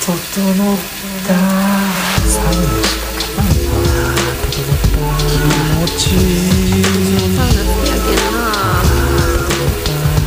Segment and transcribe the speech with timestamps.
[0.00, 0.16] 整っ
[1.26, 1.34] た。
[2.26, 2.50] サウナ
[4.50, 5.36] 整った気
[5.76, 6.02] 持ち。
[6.14, 6.16] い
[6.80, 6.82] い
[7.36, 8.40] サウナ好きやけんな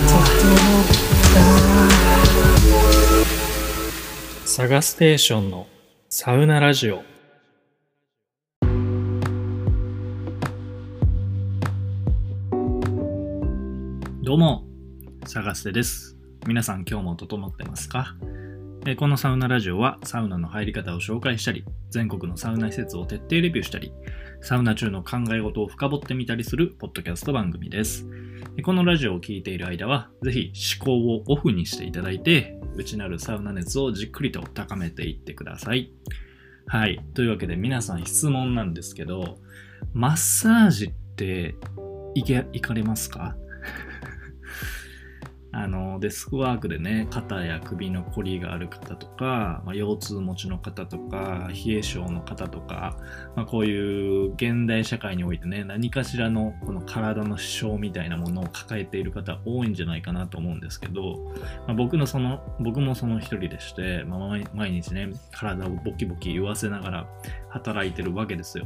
[0.06, 0.86] 整っ
[4.44, 5.67] たサガステーションの
[6.08, 7.01] サウナラジオ。
[14.21, 14.63] どうも、
[15.26, 16.16] サガステです。
[16.45, 18.16] 皆さん今日も整ってますか？
[18.97, 23.93] このサウナラジオはサウナの入り方を紹介したり、全国のサウナ施設を徹底レビューしたり、
[24.41, 28.05] サウナ中の考え事を深掘ってみたりするポッドキャスト番組です。
[28.61, 35.93] このラジオを聴いている間は、ぜひ思考をオフにしていただいて、内なるサウナ熱をじっくりと高めていってください。
[36.67, 36.99] はい。
[37.13, 39.39] というわけで皆さん質問なんですけど、
[39.93, 41.55] マッサージって
[42.15, 43.37] 行け、行かれますか？
[45.55, 52.98] あの、デスクワークでね、肩や首のこりがある方とか、まあ、腰痛持ちの方とか、冷え性の方とか、
[53.35, 61.31] まあ、こういう現代社会においてね、何かしらのこの体の支障みたいなものを抱えている方多いんじゃないかなと思うんですけど、
[61.68, 67.08] まあ、僕のその、僕もその一人でして、まあ、毎日ね、体をボキボキ言わせながら
[67.50, 68.66] 働いてるわけですよ。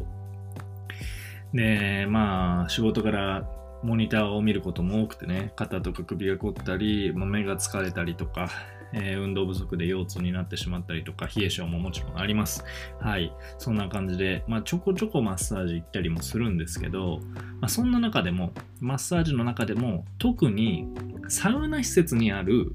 [1.54, 8.50] で、まあ、仕事からモニターを見ることも多くてね、肩とか首が凝ったり、ま目が疲れたりとか、
[8.94, 12.64] えー運動不足で腰痛になってしまったりとか、冷え性ももちろんあります。
[13.00, 13.34] はい。
[13.58, 17.20] そんな感じで、まあ、ちょこちょこマッサージ行ったりもするんですけど、
[17.60, 20.88] まあ、そんな中でも、マッサージの中でも、特に
[21.28, 22.74] サウナ施設にある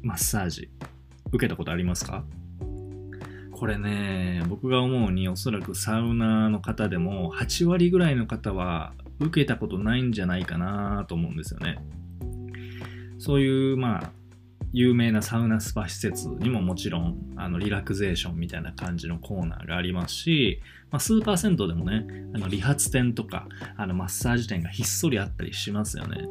[0.00, 0.70] マッサージ、
[1.26, 2.24] 受けたことありますか？
[3.52, 11.78] これね、僕が思うにおそらくサウナの方でも8割ぐらいの方は受けたことないんじゃないかなと思うんですよね。
[13.18, 14.10] そういう、まあ、
[14.72, 23.46] 有名なサウナスパ施設にももちろんあのリラクゼーションみたいな感じのコーナーがありますし、まあ、スーパー銭湯でもねあの理髪店とか
[23.76, 26.26] あのマッサージ店がひっそりあったりしますよね。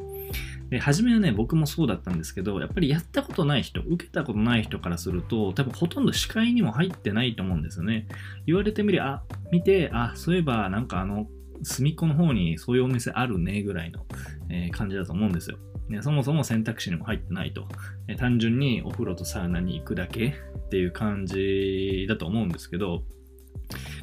[0.71, 8.07] で初めはね僕もそうだったんですけどやっぱりやったことない人受けたことない人からすると多分ほとんど視界にも入ってないと思うんですよね。
[8.47, 11.27] 言われてみりゃあ見てあそういえばなんかあの
[11.63, 14.05] 隅っこの方にそういうお店あるねぐらいの、
[14.49, 15.57] えー感じだと思うんですよ。
[15.89, 17.67] ね、そもそも選択肢にも入ってないと、
[18.07, 23.03] え単純にお風呂とサウナに行くだけっていう感じだと思うんですけど、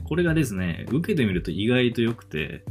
[0.04, 2.64] これがですね、受けてみると意外と良くて、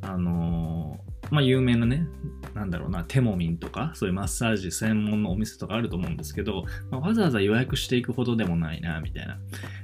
[0.00, 2.06] あのーまあ有名なね、
[2.54, 9.38] なんだろうな、テモミンとか、そういうマッサージ専門のお店とかあると思うんですけど、まあわざわざ予約していくほどでもないな、みたいな。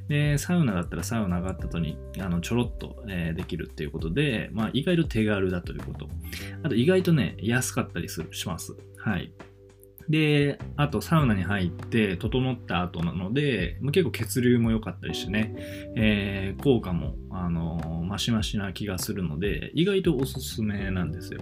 [0.09, 6.09] で、サウナだったらサウナがあった後にあのちょろっと、えーできるっていうことで、まあ、意外と手軽だということ。
[6.63, 8.77] あと意外とね、安かったりするします。
[8.97, 9.33] はい。
[10.09, 15.55] で、あとサウナに入って整った後なので、ま結構血流も良かったりしてね、
[15.97, 21.41] えー効果も、あのマシマシな気がするので、意外とおすすめなんですよ。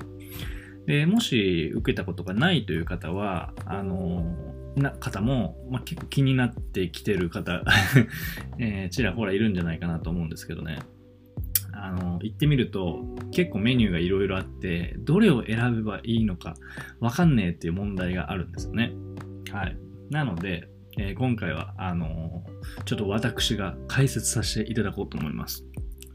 [0.87, 4.25] でもし受けたことがないという方は、あの
[4.77, 7.65] な方も、まあ、結構気になってきてる方、
[8.59, 10.79] えーちらほらいるんじゃないかなと思うんですけどね。
[11.73, 16.55] あの行ってみると結構メニューがいろいろあってどれを選べばいいのか
[17.01, 18.93] わかんねえっていう問題があるんですよね。
[19.53, 19.77] はい。
[20.11, 20.69] なので、
[20.99, 25.65] えー今回はあのーちょっと私が解説させていただこうと思います。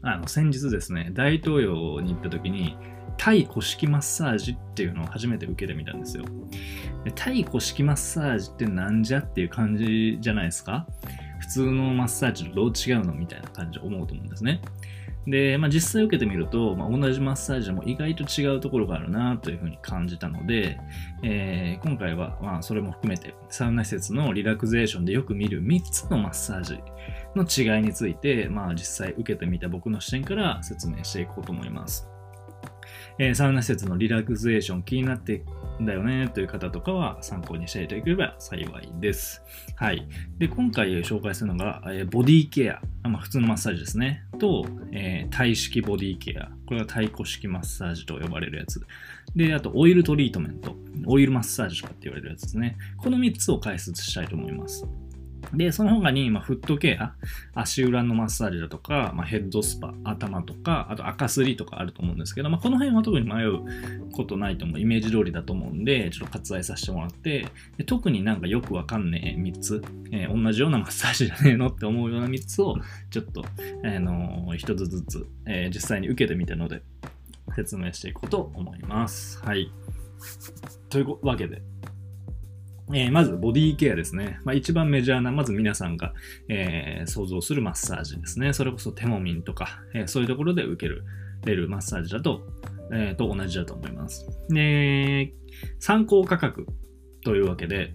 [0.02, 2.76] あの先日ですね大東洋に行った時に
[3.16, 6.24] タイ古式マッサージっていうのを初めて受けてみたんですよ。
[7.04, 10.86] でタイ古式マッサージってなんじゃっていう感じじゃないですか？
[11.40, 13.14] 普通のマッサージとどう違うの？
[13.14, 14.60] みたいな感じで思うと思うんですね。
[15.26, 20.78] で、まあ、実際受けてみると、まあ、同じマッサージでも意外と違うところがあるなというふうに感じたので、
[21.22, 26.80] えー今回は、まあ、それも含めてサウナ施設のリラクゼーションでよく見る3つのマッサージ
[27.36, 32.13] の違いについて、まあ、実際受けてみた僕の視点から説明していこうと思います。
[33.18, 35.44] えーサウナ施設のリラクゼーション気になって
[35.80, 39.42] んだよねという方とかは参考にしていただければ幸いです。
[39.76, 40.06] はい。
[40.38, 44.24] で、今回紹介するのが、えボディケア、まあ、普通のマッサージですね。
[44.38, 46.50] と、えータイ式ボディケア。
[46.66, 48.80] これが太鼓式マッサージと呼ばれるやつ。
[49.34, 50.76] で、あと、オイルトリートメント。
[51.06, 52.76] オイルマッサージとかって言われるやつですね。
[52.96, 54.86] この3つを解説したいと思います。
[55.56, 57.14] で、その他に、まあ、フットケア、
[57.54, 63.60] 足裏のマッサージだとか、まあ、ヘッドスパ、頭とか、あと赤すりとかあると思うんですけど、まあ、この辺は特に迷う
[64.12, 64.80] ことないと思う。
[64.80, 67.46] イメージ通りだと思うんで、ちょっと割愛させてもらって、
[67.76, 72.76] で特になんかよくわかんねえ3つ、えー同じようなマッサージじゃねえのって思うような3つを、
[73.10, 73.44] ちょっと、
[73.84, 76.82] あのー一つずつ、えー実際に受けてみたので、
[77.54, 79.40] 説明していこうと思います。
[79.44, 79.70] はい。
[80.88, 81.62] というわけで、
[82.92, 84.38] えーまず、ボディケアですね。
[84.44, 86.12] まあ、一番メジャーな、まず皆さんが、
[86.48, 88.52] えー想像するマッサージですね。
[88.52, 91.04] それこそテモミンとか、えーそういうところで受ける、
[91.46, 92.42] れるマッサージだと、
[92.92, 94.26] えーと同じだと思います。
[94.50, 95.32] で、
[95.78, 96.66] 参考価格
[97.24, 97.94] というわけで、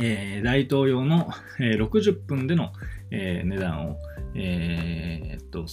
[0.00, 1.28] えー大統領の、
[1.60, 2.72] えー60分での、
[3.12, 3.96] えー値段を、
[4.34, 5.64] えーっと、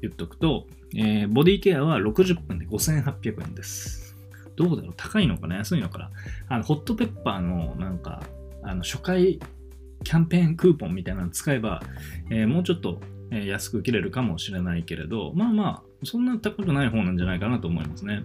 [0.00, 0.66] 言っとくと、
[0.96, 4.01] えーボディケアは60分で5800円です。
[4.56, 4.94] どうだろう？
[4.96, 5.56] 高いのかな？
[5.56, 6.10] 安いのかな？
[6.48, 8.22] あの、ホットペッパーのなんか、
[8.62, 9.40] あの、初回
[10.04, 11.82] キャンペーンクーポンみたいなの使えば、
[12.30, 13.00] えーもうちょっと、
[13.30, 18.24] えー安く受けれるかもしれないけれど、まあまあ、そんな高くない方なんじゃないかなと思いますね。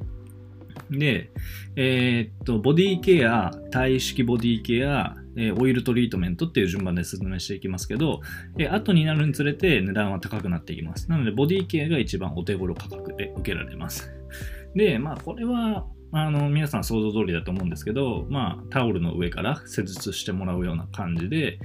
[0.89, 1.31] で、
[1.75, 8.21] えーっと、ボディケア、体式ボディケア、えオイルトリートメントっていう順番で説明していきますけど、
[8.57, 11.09] えー後になるにつれて値段は高くなっていきます。
[11.09, 14.11] なので、ボディケアが一番お手頃価格で受けられます。
[14.75, 15.85] で、まあ、これは、
[16.25, 21.59] あの、皆さん想像通りだと思うんですけど、まあ、タオルの上から施術してもらうような感じで、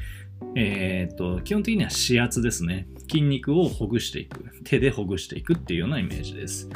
[0.57, 2.87] えーっと、基本的には指圧ですね。
[3.09, 4.45] 筋肉をほぐしていく。
[4.65, 6.69] 手でほぐしていくっていうようなイメージです。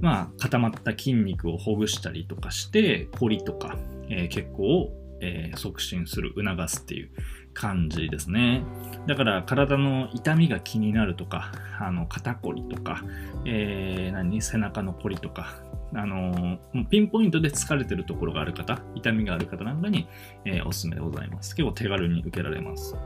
[0.00, 3.78] まあ、固まった筋肉をほぐしたりとかして、凝りとか、
[4.10, 7.10] えー血行を、えー促進する、促すっていう
[7.54, 8.62] 感じですね。
[9.06, 13.02] だから、体の痛みが気になるとか、あの、肩こりとか、
[13.46, 14.42] えー何？
[14.42, 15.56] 背中のこりとか、
[15.94, 20.08] あのーピンポイントで疲れてるところがある方、痛みがある方なんかに、
[20.44, 21.54] えーおすすめでございます。
[21.54, 22.96] 結構手軽に受けられます。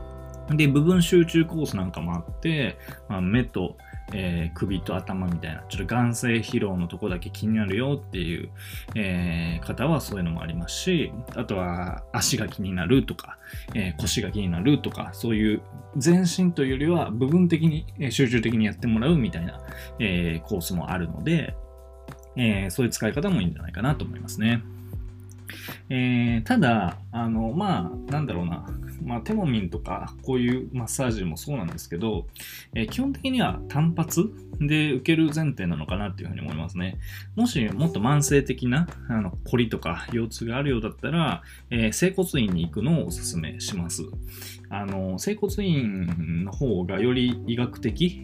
[0.51, 2.77] で、部分集中コースなんかもあって、
[3.07, 3.77] まあ、目と、
[4.11, 8.49] えー首と頭みたいな、ちょっと眼性疲労のとこだけ気になるよっていう、
[8.95, 13.37] えー方はそういうのもありますし、あとは足が気になるとか、
[13.75, 15.61] えー腰が気になるとか、そういう
[15.95, 19.61] 全身というよりは部分的に、え集中的にやってもらうみたいな、
[19.99, 21.55] えコースもあるので、
[22.39, 24.63] えーそういう使い方もいいんじゃないかなと思いますね。
[25.89, 28.65] えーただ、あの、まあ、なんだろうな、
[29.03, 32.27] まあ、テモミンとか、こういうマッサージもそうなんですけど、
[32.75, 34.31] えー基本的には単発
[34.61, 36.97] で受ける前提なのかなっていうふうに思いますね。
[37.35, 44.03] もしもっと慢性的なあの凝りとか腰痛があるようだったら、えー整骨院に行くのをお勧めします。
[44.69, 48.21] あの、整骨院の方がより医学的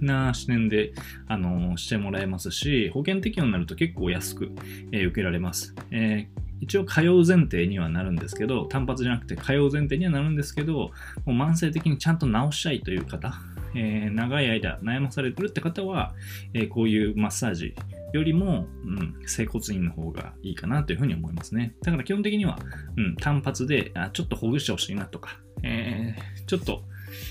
[0.00, 0.92] な視点で、
[1.26, 4.50] あの、してもらえますし、保険適用になると結構安く、
[4.92, 5.74] えー受けられます。
[5.90, 10.92] えー一応通う前提にはなるんですけど、単発じゃなくて通う前提にはなるんですけど、も
[11.26, 13.32] う慢性的にちゃんと治したいという方、
[13.76, 16.14] えー長い間悩まされてるって方は、
[16.54, 17.74] えーこういうマッサージ
[18.12, 21.74] よりも、うん、整骨院の方がいいかなというふうに思いますね。
[21.82, 22.58] だから基本的には、
[22.96, 26.82] うん、単発であちょっとほぐしてほしいなとか、えーちょっと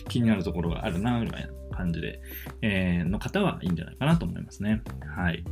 [0.10, 2.22] 気になるところがあるな、みたいな感じで、
[2.62, 4.82] えーの方はいいんじゃないかなと思いますね。
[5.16, 5.44] はい。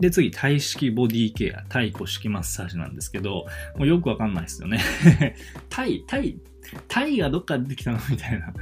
[0.00, 3.46] で、次、体式ボディケア、体古式マッサージなんですけど、
[3.76, 4.80] もうよくわかんないですよね。
[5.70, 6.36] 体、体、
[6.88, 7.98] 体がどっから出てきたの？
[8.10, 8.52] みたいな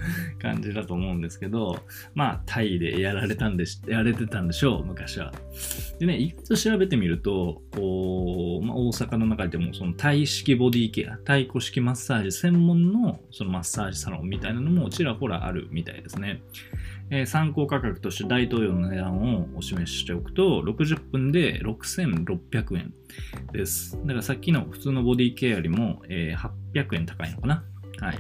[0.41, 1.79] 感じだと思うんですけど、
[2.15, 5.33] まあ、タイでやられたんでし、やられてたんでしょう、昔は。
[5.99, 16.43] でね、意外と調べてみると、こう、まあ、大阪の中でも、その体式ボディケア、体古式マッサージ専門の、そのマッサージサロンみたいなのもちらほらあるみたいですね。
[17.11, 22.95] えー参考価格として大統領の値段をお示ししておくと、60分で6600円
[23.53, 23.99] です。
[24.03, 27.65] だからさっきの普通のボディケアよりも、えー800円高いのかな。
[28.05, 28.19] はい。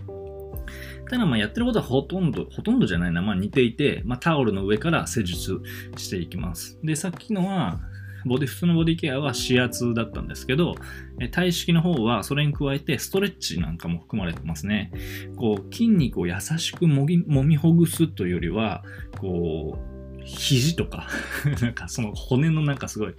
[1.11, 5.61] ただまあやってることはほとんど、ほとんどじゃないな、まあ似ていて、まあタオルの上から施術
[5.97, 6.79] していきます。
[6.83, 7.81] で、さっきのは、
[8.25, 10.76] ボディ、普通のボディケアは指圧だったんですけど、
[11.21, 14.93] え体式の方はそれに加えてストレッチなんかも含まれてますね。
[15.37, 18.83] こう、筋肉を優しくもぎ揉みほぐすというよりは、
[19.19, 21.09] こう、肘とか、
[21.61, 23.14] なんかその骨のなんかすごい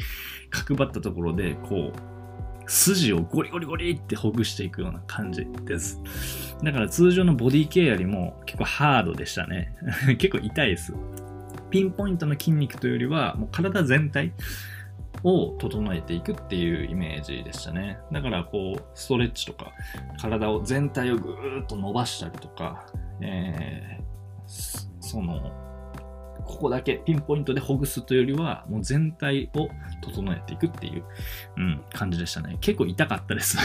[0.50, 2.15] 角張ったところで、こう、
[2.68, 6.02] 筋をゴリゴリゴリってほぐしていくような感じです。
[6.64, 9.76] だから通常のボディケアよりも結構ハードでしたね。
[10.18, 10.94] 結構痛いです。
[11.70, 14.34] ピンポイントの筋肉というよりは、もう体全体
[15.24, 18.00] を整えていくっていうイメージでしたね。
[18.12, 19.72] だからこう、ストレッチとか、
[20.22, 22.86] 体を全体をぐーっと伸ばしたりとか、
[23.22, 24.06] えー
[25.00, 25.52] その、
[26.46, 29.68] ここだけピンポイントでほぐすというよりは、もう全体を
[30.02, 31.04] 整えていくっていう、
[31.58, 32.58] うん、感じでしたね。
[32.62, 33.58] 結構痛かったです。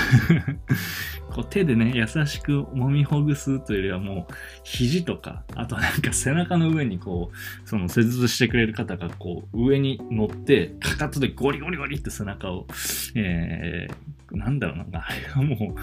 [1.30, 4.34] こう手でね、優しく揉みほぐすというよりはもう、
[4.64, 12.66] 肘とか、あとなんか背中の上にこう、その施術してくれる方がこう、上に乗って、かかとでゴリゴリゴリって背中を、
[13.14, 15.80] えー、なんだろうな、あれはもう、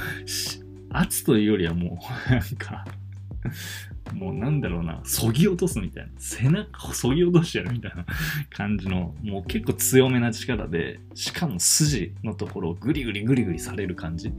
[0.90, 2.00] 圧というよりはも
[2.30, 2.86] う、なんか、
[4.14, 6.10] もうなんだろうな、そぎ落とすみたいな。
[6.18, 8.06] 背中をそぎ落としてやるみたいな
[8.50, 14.32] 感じの、もう結構強めな力で、しかも筋のところをグリグリグリグリされる感じ。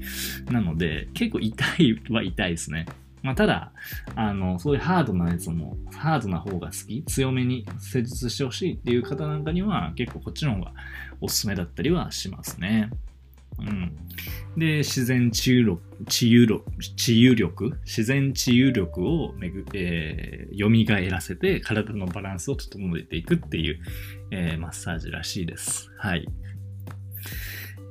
[0.51, 2.87] なので、結構痛いは痛いですね。
[3.23, 3.73] まあ、ただ、
[4.15, 10.73] あの、そういうハードなやつも、ハードな方が好き、強めに施術してほしいっていう方なんかには、結構こっちの方が
[11.21, 12.91] おすすめだったりはしますね。
[13.61, 13.97] うん。
[14.57, 16.65] で、自然治癒力、治癒力、
[16.97, 23.79] 治癒力、自然治癒力をめぐ、えー、蘇らせて体のバランスを整えていくっていう、
[24.31, 25.91] えー、マッサージらしいです。
[25.97, 26.27] はい。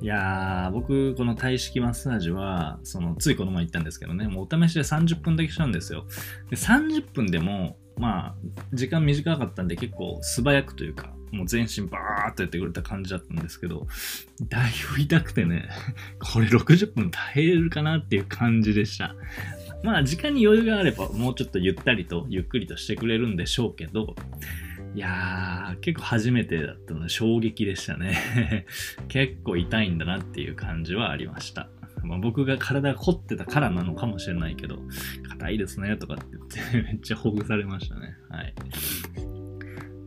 [0.00, 6.06] いやー、僕、この体式マッサージは、その、ついこの前行ったんですけどね、もうお試しで30分だけしたんですよ。
[6.50, 8.34] で、30分でも、まあ、
[8.72, 13.86] 時間短かったんで結構素早くというか、もう全身バーっとやってくれた感じだったんですけど、
[14.48, 15.68] だいぶ痛くてね、
[16.32, 19.14] これ60分耐えれるかなっていう感じでした。
[19.82, 24.14] まあ時間に余裕があればもうちょっとゆったりとゆっくりとしてくれるんでしょうけど、
[24.94, 28.66] いやー、結構初めてだったので衝撃でしたね。
[29.08, 31.68] 結構痛いんだなっていう感じはありました。
[32.02, 34.78] まあ、僕が体が凝ってたからなのかもしれないけど、
[35.28, 38.16] 硬いですねとかって言ってめっちゃほぐされましたね。
[38.30, 38.54] はい。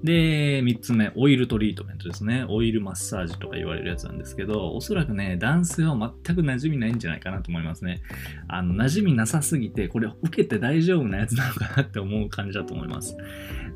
[0.03, 2.45] で、3つ目、オイルトリートメントですね。
[2.49, 8.01] オイルマッサージとか言われるやつなんですけど、おそらくね、男性は全く馴染みないんじゃないかなと思いますね。
[8.47, 13.15] あの、馴染みなさすぎて、これ受けて大丈夫なやつなのかなって思う感じだと思います。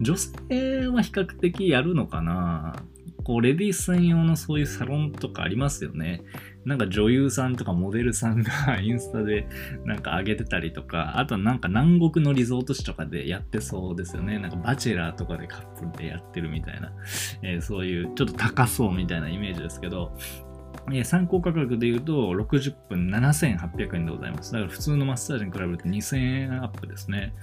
[0.02, 2.84] 女性は比較的やるのかな
[3.26, 6.22] こう、レディース専用のそういうサロンとかありますよね。
[6.64, 9.48] なんか女優さんとかモデルさんが インスタで
[9.84, 14.38] なんか上げてたりとか、あとなんか南国のリゾート地とかでやってそうですよね。
[14.38, 16.94] なんかバチェラーとかでカップルでやってるみたいな、
[17.42, 20.16] えー、そういうちょっと高そうみたいなイメージですけど、
[21.04, 24.52] 参考価格で言うと60分7800円でございます。
[24.52, 27.34] だから普通のマッサージに比べると2000円アップですね。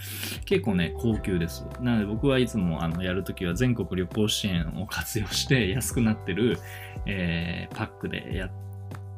[0.44, 1.66] 結構ね、高級です。
[1.80, 6.58] なので僕はいつもあのやるときは全国旅行支援を活用して 安くなってる、
[7.06, 8.50] えー、パックでやっ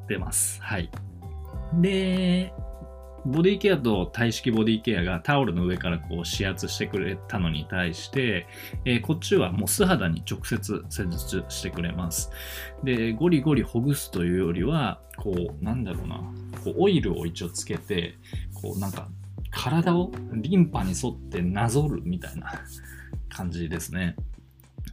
[0.08, 0.62] てます。
[0.62, 0.90] はい。
[1.74, 2.52] で、
[3.26, 8.46] ボディケアと体式ボディケアがタオルの上からこう指圧してくれたのに対して、
[8.84, 12.30] えー、こっちはもう素肌に直接施術してくれます。
[12.82, 16.16] で、ゴリゴリほぐすというよりは、こう、なんだろうな、
[16.62, 18.18] こうオイルを一応つけて、
[18.54, 19.08] こうなんか
[19.50, 22.52] 体をリンパに沿ってなぞるみたいな
[23.30, 24.16] 感じですね。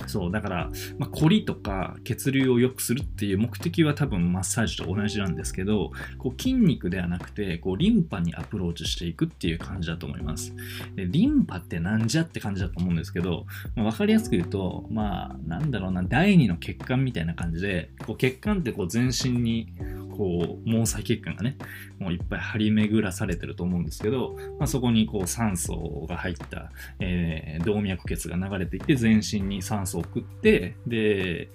[0.07, 10.53] そう、だから、まあ、凝りとか血流を良くするっていう目的は多分マッサージと同じなんですけど、こう筋肉ではなくて、こうリンパにアプローチしていくっていう感じだと思います。
[10.95, 19.73] でリンパってなんじゃって感じだと思うんですけど、まあ、分かりやすく言うと、まあ、なんだろうな、第二の血管みたいな感じで、こう血管ってこう全身に
[20.11, 21.57] こう毛細血管がね
[21.99, 31.49] もういっぱい張り巡らされてると思うんですけど、まあ、そこにこう酸素が入った、えー、動脈血が流れていって全身に酸素を送ってで、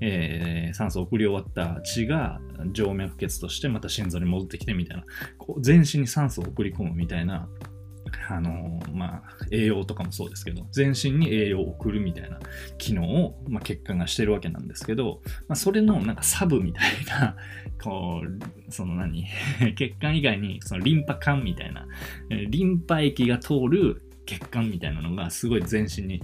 [0.00, 2.40] えー、酸素を送り終わった血が
[2.74, 5.04] 静脈血としてまた心臓に戻ってきてみたいな
[5.38, 7.48] こう全身に酸素を送り込むみたいな
[8.28, 12.38] あのまあ、栄養とかもそうですけど、全身に栄養を送るみたいな
[12.78, 17.36] 機能を、まあ、血管がしてるわけなんですけど、まあ、それのなんかサブみたいな、
[17.82, 19.26] こう、その何、
[19.76, 21.86] 血管以外にそのリンパ管みたいな、
[22.28, 26.22] リンパ液が通る血管みたいなのがすごい全身に、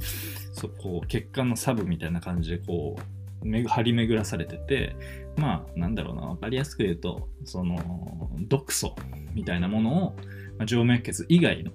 [0.52, 4.97] そこ血管のサブみたいな感じでこう、張り巡らされてて、
[5.37, 8.97] まあ、なんだろうな、わかりやすく言うと、その、毒素
[9.35, 10.16] みたいなものを、
[10.58, 11.72] まあ、静脈血以外の、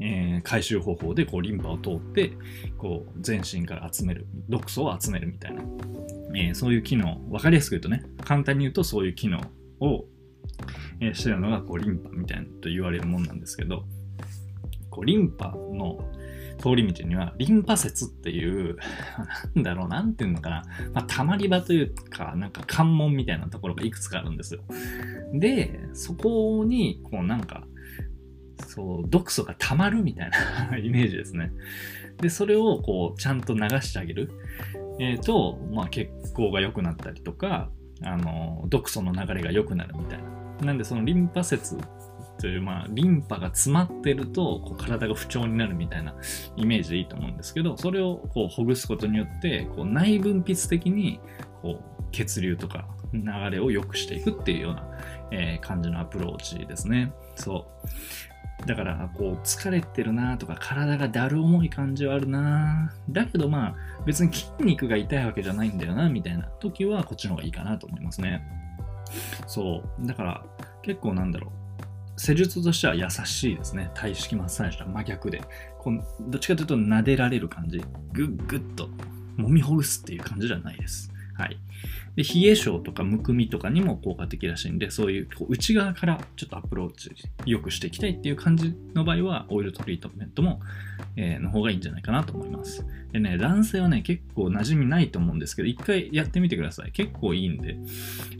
[0.00, 2.32] えー、回収方法でこうリンパを通って
[2.78, 5.62] こう全身から集める毒素を集めるみたいな、
[6.34, 9.40] えー、そういう機能分かりやすく言うとね簡単に言うとそういう機能
[9.80, 10.04] を、
[11.00, 13.84] えー、してるのがこうリンパみたいなと言われるもんなんですけど
[14.90, 15.98] こうリンパの
[16.60, 18.76] 通り道にはリンパ節っていう、
[19.54, 20.62] なんだろう、なんていうのかな、
[20.92, 24.60] まあ、たまり場というか、なんか関門みたいなところがいくつかあるんですよ。
[25.32, 27.66] で、そこに、こうなんか、
[28.66, 30.30] そう、毒素が溜まるみたい
[30.70, 31.52] な イメージですね。
[32.18, 34.30] で、それをこう、ちゃんと流してあげる。
[34.98, 37.70] えー、と、まあ、血行が良くなったりとか、
[38.02, 40.66] あの、毒素の流れが良くなるみたいな。
[40.66, 41.78] なんで、そのリンパ節
[42.40, 46.14] という、まあ、リンパが詰まってると、こう体が不調になるみたいな
[46.56, 51.20] イメージでいいと思うんですけど、それをこうほぐすことによって、こう内分泌的に
[51.62, 54.88] こう血流とか流れを良くしていくっていうような、
[55.30, 57.12] えー、感じのアプローチですね。
[57.34, 57.66] そ
[58.64, 58.66] う。
[58.66, 68.42] だから、こう、疲れてるなとか、体がだる重い感じはあるなだけどまあ、別に筋肉が痛いわけじゃないんだよな、みたいな時は、こっちの方がいいかなと思いますね。
[69.46, 70.06] そう。
[70.06, 70.44] だから、
[70.82, 71.60] 結構なんだろう。
[72.20, 73.90] 施術としては優しいですね。
[73.94, 75.40] 体式マッサージとは真逆で。
[75.78, 77.82] このどっちかというと撫でられる感じ。
[78.12, 78.90] ぐっぐっと
[79.38, 81.10] 揉みほぐすっていう感じじゃないです。
[81.32, 81.56] はい。
[82.16, 87.10] で、冷え性とかむくみとかにも効果的らしいんで、そういうこう内側からちょっとアプローチ
[87.46, 90.60] 良くしていきたいっていう感じの場合は、オイルトリートメントも、
[91.16, 92.84] えーの方がいいんじゃないかなと思います。
[93.12, 96.92] でね、男性はね、結構馴染みないと思うんですけど、一回やってみてください。
[96.92, 97.78] 結構いいんで、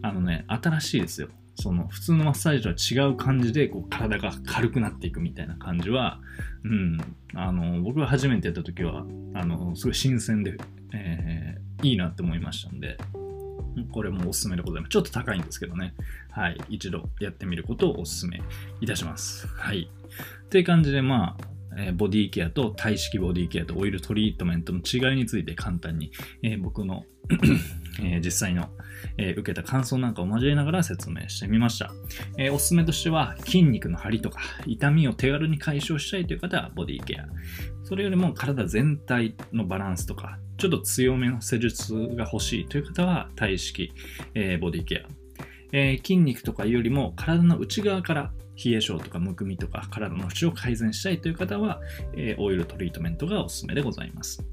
[0.03, 1.31] あのね、新しいですよ。
[1.61, 6.21] その普通のマッサージとは違う感じでこう体が軽くなっていくみたいな感じは、
[6.64, 6.99] うん、
[7.35, 10.57] あの僕が初めてやった時はあのすごい新鮮で、
[10.95, 12.99] えーいいなって思いましたんで、
[13.93, 14.90] これもおすすめでございます。
[14.90, 15.95] ちょっと高いんですけどね。
[16.31, 16.59] はい。
[16.69, 18.43] 一度やってみることをおすすめ
[18.81, 19.47] いたします。
[19.49, 19.90] はい。
[20.50, 21.45] という感じで、まあ、
[21.97, 26.11] ボディケアと体式ボディケアとオイルトリートメントの違いについて簡単に、
[26.43, 27.05] え僕の、
[28.03, 28.69] え実際の、
[29.17, 31.93] え受けた感想なんかを交えながら説明してみました。
[32.39, 37.27] えおすすめとしては筋肉の張りとか痛みを手軽に解消したいという方はボディケア。
[37.85, 43.93] それよりも体全体のバランスとか、ちょっと強めの施術が欲しいという方は体式、
[44.35, 45.21] えボディケア。
[45.73, 48.33] えー筋肉とかよりも体の内側から
[48.64, 51.81] 冷え性とかむくみとか体の節を改善したいという方は、
[52.14, 54.45] えーオイルトリートメントがおすすめでございます。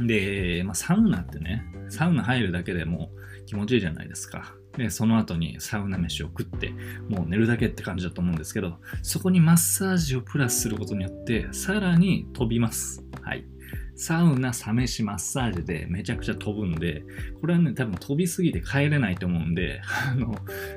[0.00, 3.10] で、まあ、サウナってね、サウナ入るだけでも
[3.46, 4.54] 気持ちいいじゃないですか。
[4.76, 6.72] で、その後にサウナ飯を食って、
[7.08, 13.04] もう寝るだけって感じだと思うんですけど、そこにマッサージをプラスすることによって、さらに飛びます。
[13.22, 13.44] はい。
[13.96, 17.04] サウナ、サ飯、マッサージでめちゃくちゃ飛ぶんで、
[17.40, 20.34] これはね、多分飛びすぎて帰れないと思うんで、 あの、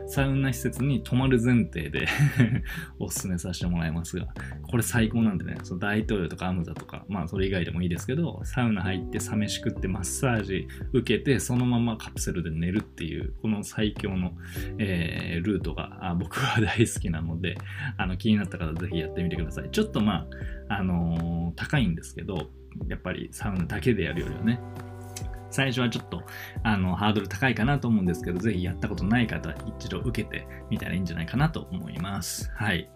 [0.08, 2.08] サウナ施設に泊まる前提で
[3.00, 4.28] おすすめさせてもらいますが、
[4.70, 14.34] これ最高なんでね、その大統領とかアムザとか、まあそれ以外でもいいですけど、サウナ入ってサ飯食ってマッサージ受けて、そのままカプセルで寝るっていう、この最強の、
[14.78, 17.58] えールートがあ僕は大好きなので、
[17.98, 19.70] あの気になった方ぜひやってみてください。
[19.72, 20.28] ちょっとま
[20.70, 22.50] あ、あのー高いんですけど、
[22.88, 24.60] やっぱりサウナだけでやるよりはね、
[25.50, 26.24] 最初はちょっと
[26.64, 32.52] あのハードル高いかなと思うんですけど、ぜひやったことない方、一度受けてみたらいいんじゃないかなと思います。
[32.56, 32.90] はい。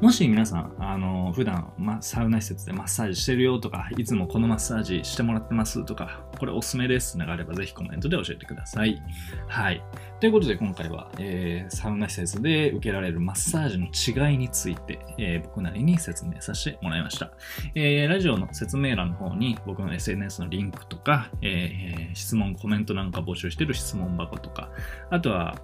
[0.00, 9.00] もし皆さん、あの普段、ま、サウナ施設でマッサージしてるよとか、いつもこのマッサージしてもらってますとか、これおすすめですのがあれば、ぜひコメントで教えてください。
[9.48, 9.82] はい。
[10.20, 17.30] ということで、今回は、えーサウナ施設で受けられるマッサージの違いについて、えー僕なりに説明させてもらいました。
[17.74, 24.68] えーラジオの説明欄の方に僕の SNS のリンクとか、えー質問、コメントなんか募集してる質問箱とか、
[25.10, 25.56] あとは、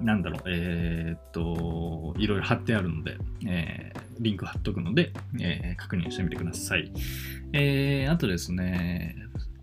[0.00, 3.16] なんだろう、えーっと、いろいろ貼ってあるので、
[3.48, 6.92] えーリンク貼っとくので、えー確認してみてください。
[7.52, 9.16] えーあとですね、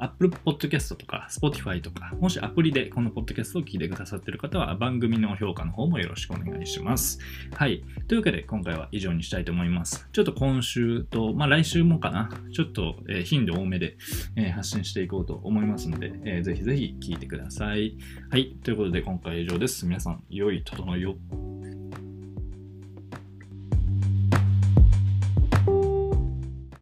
[0.04, 7.20] Apple Podcast とか Spotify とか、もしアプリでこのポッドキャストを聞いてくださっている方は番組の評価の方もよろしくお願いします。
[7.56, 7.84] はい。
[8.08, 10.10] というわけで今回は以上にしたいと思います。
[10.12, 13.96] ちょっと今週と、まあ来週もかな、ちょっと、え頻度多めで、
[14.36, 17.98] え発信していこうと思いますので、えーぜひぜひ聞いてください。
[18.30, 18.58] はい。
[18.64, 19.86] ということで今回は以上です。
[19.86, 21.16] 皆さん、良い整いを。